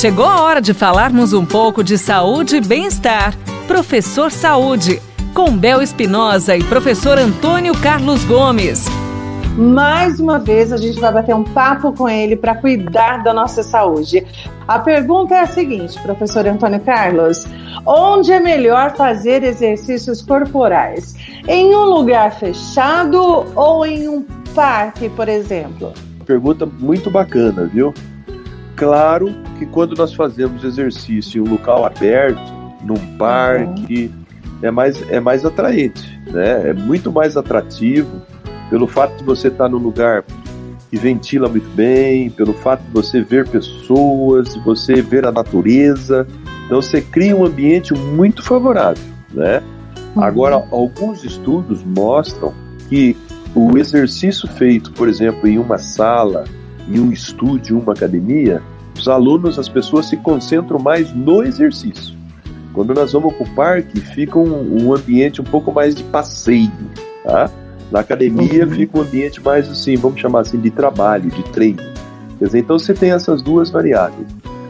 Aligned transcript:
Chegou 0.00 0.24
a 0.24 0.40
hora 0.40 0.62
de 0.62 0.72
falarmos 0.72 1.34
um 1.34 1.44
pouco 1.44 1.84
de 1.84 1.98
saúde 1.98 2.56
e 2.56 2.60
bem-estar. 2.62 3.36
Professor 3.68 4.32
Saúde, 4.32 4.98
com 5.34 5.54
Bel 5.54 5.82
Espinosa 5.82 6.56
e 6.56 6.64
professor 6.64 7.18
Antônio 7.18 7.74
Carlos 7.82 8.24
Gomes. 8.24 8.86
Mais 9.58 10.18
uma 10.18 10.38
vez 10.38 10.72
a 10.72 10.78
gente 10.78 10.98
vai 10.98 11.12
bater 11.12 11.34
um 11.34 11.44
papo 11.44 11.92
com 11.92 12.08
ele 12.08 12.34
para 12.34 12.54
cuidar 12.54 13.22
da 13.22 13.34
nossa 13.34 13.62
saúde. 13.62 14.26
A 14.66 14.78
pergunta 14.78 15.34
é 15.34 15.40
a 15.40 15.46
seguinte, 15.46 16.00
professor 16.00 16.46
Antônio 16.46 16.80
Carlos: 16.80 17.46
onde 17.84 18.32
é 18.32 18.40
melhor 18.40 18.96
fazer 18.96 19.42
exercícios 19.42 20.22
corporais? 20.22 21.14
Em 21.46 21.74
um 21.74 21.84
lugar 21.84 22.32
fechado 22.32 23.44
ou 23.54 23.84
em 23.84 24.08
um 24.08 24.24
parque, 24.54 25.10
por 25.10 25.28
exemplo? 25.28 25.92
Pergunta 26.24 26.64
muito 26.64 27.10
bacana, 27.10 27.66
viu? 27.66 27.92
Claro 28.76 29.34
que 29.58 29.66
quando 29.66 29.94
nós 29.94 30.14
fazemos 30.14 30.64
exercício 30.64 31.38
em 31.38 31.48
um 31.48 31.50
local 31.52 31.84
aberto, 31.84 32.40
num 32.82 33.16
parque, 33.16 34.10
uhum. 34.12 34.56
é, 34.62 34.70
mais, 34.70 35.10
é 35.10 35.20
mais 35.20 35.44
atraente, 35.44 36.20
né? 36.26 36.70
É 36.70 36.72
muito 36.72 37.12
mais 37.12 37.36
atrativo 37.36 38.22
pelo 38.70 38.86
fato 38.86 39.16
de 39.18 39.24
você 39.24 39.48
estar 39.48 39.68
num 39.68 39.78
lugar 39.78 40.24
que 40.90 40.96
ventila 40.96 41.48
muito 41.48 41.68
bem, 41.74 42.30
pelo 42.30 42.52
fato 42.52 42.82
de 42.82 42.92
você 42.92 43.22
ver 43.22 43.48
pessoas, 43.48 44.54
de 44.54 44.60
você 44.60 45.00
ver 45.00 45.24
a 45.24 45.30
natureza. 45.32 46.26
Então 46.66 46.80
você 46.80 47.00
cria 47.00 47.36
um 47.36 47.44
ambiente 47.44 47.94
muito 47.94 48.42
favorável, 48.42 49.02
né? 49.32 49.62
Uhum. 50.16 50.22
Agora, 50.22 50.56
alguns 50.70 51.22
estudos 51.22 51.84
mostram 51.84 52.52
que 52.88 53.16
o 53.54 53.76
exercício 53.78 54.48
feito, 54.48 54.92
por 54.92 55.08
exemplo, 55.08 55.48
em 55.48 55.58
uma 55.58 55.78
sala, 55.78 56.44
em 56.90 57.00
um 57.00 57.12
estúdio, 57.12 57.78
uma 57.78 57.92
academia, 57.92 58.62
os 58.98 59.08
alunos, 59.08 59.58
as 59.58 59.68
pessoas 59.68 60.06
se 60.06 60.16
concentram 60.16 60.78
mais 60.78 61.14
no 61.14 61.42
exercício. 61.42 62.18
Quando 62.72 62.94
nós 62.94 63.12
vamos 63.12 63.34
para 63.34 63.46
o 63.46 63.54
parque, 63.54 64.00
fica 64.00 64.38
um, 64.38 64.84
um, 64.84 64.94
ambiente 64.94 65.40
um 65.40 65.44
pouco 65.44 65.72
mais 65.72 65.94
de 65.94 66.04
passeio, 66.04 66.70
tá? 67.24 67.50
Na 67.90 68.00
academia 68.00 68.64
uhum. 68.64 68.70
fica 68.70 68.98
um 68.98 69.02
ambiente 69.02 69.42
mais 69.42 69.68
assim, 69.68 69.96
vamos 69.96 70.20
chamar 70.20 70.40
assim, 70.40 70.60
de 70.60 70.70
trabalho, 70.70 71.30
de 71.30 71.42
treino. 71.50 71.82
Quer 72.38 72.46
dizer, 72.46 72.58
então 72.60 72.78
você 72.78 72.94
tem 72.94 73.10
essas 73.10 73.42
duas 73.42 73.70
variáveis. 73.70 74.28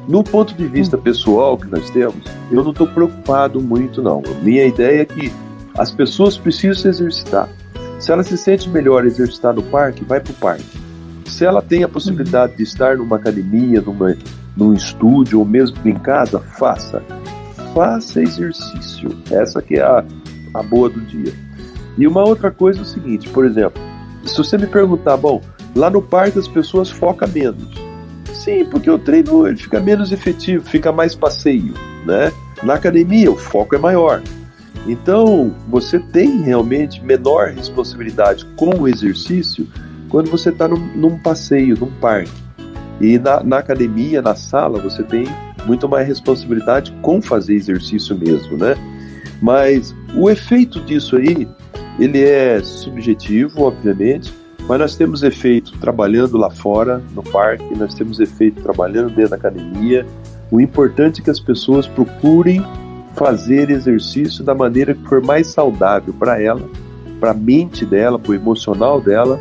No 0.09 0.25
ponto 0.25 0.55
de 0.55 0.67
vista 0.67 0.97
uhum. 0.97 1.03
pessoal 1.03 1.59
que 1.59 1.67
nós 1.67 1.91
temos, 1.91 2.25
eu 2.51 2.63
não 2.63 2.71
estou 2.71 2.87
preocupado 2.87 3.61
muito 3.61 4.03
não. 4.03 4.23
Minha 4.43 4.65
ideia 4.65 5.03
é 5.03 5.05
que 5.05 5.31
as 5.77 5.91
pessoas 5.91 6.39
precisam 6.39 6.75
se 6.75 6.89
exercitar. 6.89 7.49
Se 7.99 8.11
ela 8.11 8.23
se 8.23 8.39
sente 8.39 8.69
melhor 8.71 9.05
exercitar 9.05 9.53
no 9.53 9.63
parque, 9.63 10.05
vai 10.05 10.21
para 10.21 10.33
o 10.33 10.37
parque 10.37 10.80
se 11.41 11.47
ela 11.47 11.63
tem 11.63 11.83
a 11.83 11.89
possibilidade 11.89 12.55
de 12.55 12.65
estar 12.65 12.99
numa 12.99 13.17
academia, 13.17 13.81
numa, 13.81 14.15
num 14.55 14.75
estúdio 14.75 15.39
ou 15.39 15.45
mesmo 15.47 15.75
em 15.87 15.95
casa, 15.95 16.39
faça. 16.39 17.03
Faça 17.73 18.21
exercício. 18.21 19.09
Essa 19.31 19.63
que 19.63 19.77
é 19.77 19.81
a, 19.81 20.05
a 20.53 20.63
boa 20.63 20.91
do 20.91 21.01
dia. 21.01 21.33
E 21.97 22.07
uma 22.07 22.23
outra 22.23 22.51
coisa 22.51 22.81
é 22.81 22.83
o 22.83 22.85
seguinte, 22.85 23.27
por 23.31 23.47
exemplo, 23.47 23.83
se 24.23 24.37
você 24.37 24.59
me 24.59 24.67
perguntar, 24.67 25.17
bom, 25.17 25.41
lá 25.75 25.89
no 25.89 26.03
parque 26.03 26.39
as 26.39 26.47
pessoas 26.47 26.91
focam 26.91 27.27
menos. 27.31 27.73
Sim, 28.35 28.67
porque 28.67 28.91
o 28.91 28.99
treino 28.99 29.47
ele 29.47 29.57
fica 29.57 29.81
menos 29.81 30.13
efetivo, 30.13 30.63
fica 30.67 30.93
mais 30.93 31.15
passeio, 31.15 31.73
né? 32.05 32.31
Na 32.63 32.75
academia 32.75 33.33
o 33.33 33.37
foco 33.39 33.75
é 33.75 33.79
maior. 33.79 34.23
Então, 34.87 35.55
você 35.71 35.99
tem 35.99 36.43
realmente 36.43 37.03
menor 37.03 37.49
responsabilidade 37.49 38.45
com 38.57 38.79
o 38.79 38.87
exercício 38.87 39.67
quando 40.11 40.31
você 40.31 40.51
está 40.51 40.69
num, 40.69 40.85
num, 40.95 41.17
passeio, 41.17 41.79
num 41.79 41.91
parque. 42.01 42.31
E 43.01 43.19
na, 43.19 43.43
na, 43.43 43.59
academia, 43.59 44.21
na 44.21 44.35
sala, 44.35 44.81
você 44.81 45.03
tem 45.03 45.25
muito 45.65 45.89
mais 45.89 46.07
responsabilidade 46.07 46.93
com 47.01 47.23
fazer 47.23 47.55
exercício 47.55 48.19
mesmo, 48.19 48.59
né? 48.59 48.75
Mas 49.41 49.95
o 50.15 50.29
efeito 50.29 50.81
disso 50.81 51.17
aí, 51.17 51.49
ele 51.99 52.23
é 52.23 52.61
subjetivo, 52.63 53.63
obviamente, 53.63 54.35
mas 54.69 54.79
nós 54.79 54.97
temos 54.97 55.23
efeito 55.23 55.73
trabalhando 55.79 56.37
lá 56.37 56.51
fora, 56.51 57.03
no 57.15 57.23
parque, 57.23 57.75
nós 57.75 57.95
temos 57.95 58.21
efeito 58.21 58.61
trabalhando 58.63 59.15
dentro 59.15 59.31
da 59.31 59.37
academia. 59.37 60.07
O 60.51 60.61
importante 60.61 61.21
é 61.21 61.25
que 61.25 61.31
as 61.31 61.41
pessoas 61.41 61.87
procurem 61.87 62.63
fazer 63.17 63.71
exercício 63.71 64.45
da 64.45 64.55
maneira 64.55 64.95
que 64.95 65.03
for 65.09 65.23
mais 65.23 65.47
saudável 65.47 66.13
para 66.13 66.41
ela, 66.41 66.69
para 67.19 67.31
a 67.31 67.35
mente 67.35 67.85
dela, 67.87 68.19
para 68.19 68.33
o 68.33 68.35
emocional 68.35 69.01
dela 69.01 69.41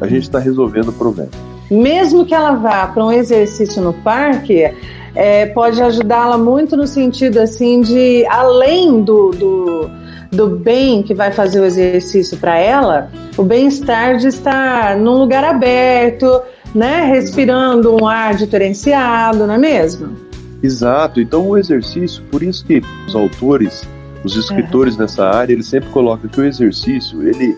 a 0.00 0.06
gente 0.06 0.22
está 0.22 0.38
resolvendo 0.38 0.88
o 0.88 0.92
problema. 0.92 1.30
Mesmo 1.70 2.24
que 2.24 2.34
ela 2.34 2.52
vá 2.52 2.86
para 2.86 3.04
um 3.04 3.12
exercício 3.12 3.82
no 3.82 3.92
parque, 3.92 4.70
é, 5.14 5.46
pode 5.46 5.82
ajudá-la 5.82 6.38
muito 6.38 6.76
no 6.76 6.86
sentido 6.86 7.38
assim 7.38 7.80
de 7.80 8.24
além 8.26 9.02
do, 9.02 9.30
do, 9.30 9.90
do 10.30 10.48
bem 10.56 11.02
que 11.02 11.14
vai 11.14 11.32
fazer 11.32 11.60
o 11.60 11.64
exercício 11.64 12.38
para 12.38 12.58
ela, 12.58 13.10
o 13.36 13.42
bem-estar 13.42 14.16
de 14.16 14.28
estar 14.28 14.96
num 14.96 15.18
lugar 15.18 15.44
aberto, 15.44 16.40
né, 16.74 17.04
respirando 17.06 17.96
um 18.00 18.06
ar 18.06 18.34
diferenciado, 18.34 19.46
não 19.46 19.54
é 19.54 19.58
mesmo? 19.58 20.16
Exato. 20.62 21.20
Então 21.20 21.48
o 21.48 21.56
exercício, 21.56 22.22
por 22.30 22.42
isso 22.42 22.64
que 22.64 22.82
os 23.06 23.14
autores, 23.14 23.88
os 24.24 24.36
escritores 24.36 24.96
é. 24.96 25.02
nessa 25.02 25.28
área, 25.28 25.52
eles 25.52 25.66
sempre 25.66 25.88
colocam 25.90 26.28
que 26.28 26.40
o 26.40 26.44
exercício 26.44 27.22
ele 27.22 27.56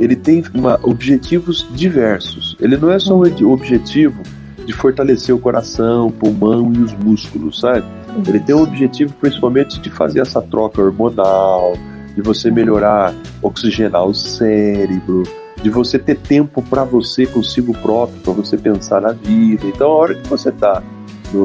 ele 0.00 0.16
tem 0.16 0.42
uma, 0.54 0.80
objetivos 0.82 1.66
diversos. 1.72 2.56
Ele 2.58 2.76
não 2.76 2.90
é 2.90 2.98
só 2.98 3.14
o 3.14 3.52
objetivo 3.52 4.22
de 4.64 4.72
fortalecer 4.72 5.34
o 5.34 5.38
coração, 5.38 6.08
o 6.08 6.12
pulmão 6.12 6.72
e 6.74 6.78
os 6.78 6.92
músculos, 6.94 7.60
sabe? 7.60 7.84
Ele 8.26 8.40
tem 8.40 8.54
o 8.54 8.62
objetivo 8.62 9.12
principalmente 9.20 9.80
de 9.80 9.90
fazer 9.90 10.20
essa 10.20 10.40
troca 10.40 10.80
hormonal, 10.82 11.74
de 12.14 12.22
você 12.22 12.50
melhorar, 12.50 13.14
oxigenar 13.42 14.04
o 14.04 14.14
cérebro, 14.14 15.22
de 15.62 15.70
você 15.70 15.98
ter 15.98 16.16
tempo 16.16 16.62
para 16.62 16.84
você 16.84 17.26
consigo 17.26 17.72
próprio, 17.74 18.20
para 18.20 18.32
você 18.32 18.56
pensar 18.56 19.00
na 19.00 19.12
vida. 19.12 19.66
Então, 19.66 19.90
a 19.90 19.94
hora 19.94 20.14
que 20.14 20.28
você 20.28 20.48
está 20.48 20.82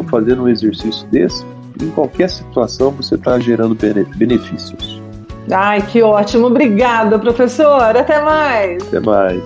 fazendo 0.10 0.44
um 0.44 0.50
exercício 0.50 1.08
desse, 1.10 1.46
em 1.82 1.90
qualquer 1.90 2.30
situação 2.30 2.92
você 2.92 3.16
está 3.16 3.38
gerando 3.40 3.78
benefícios. 4.16 5.02
Ai, 5.52 5.82
que 5.82 6.02
ótimo. 6.02 6.48
Obrigada, 6.48 7.20
professor. 7.20 7.96
Até 7.96 8.22
mais. 8.22 8.82
Até 8.88 9.00
mais. 9.00 9.42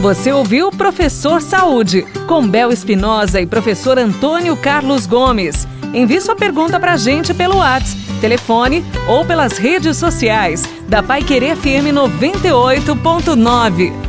Você 0.00 0.32
ouviu 0.32 0.70
Professor 0.70 1.40
Saúde, 1.40 2.02
com 2.28 2.46
Bel 2.46 2.70
Espinosa 2.70 3.40
e 3.40 3.46
professor 3.46 3.98
Antônio 3.98 4.56
Carlos 4.56 5.06
Gomes. 5.06 5.66
Envie 5.94 6.20
sua 6.20 6.36
pergunta 6.36 6.78
para 6.78 6.92
a 6.92 6.96
gente 6.96 7.32
pelo 7.32 7.56
WhatsApp, 7.56 8.02
telefone 8.20 8.84
ou 9.08 9.24
pelas 9.24 9.56
redes 9.56 9.96
sociais 9.96 10.64
da 10.88 11.02
Pai 11.02 11.22
Querer 11.22 11.56
FM 11.56 11.94
98.9. 11.94 14.03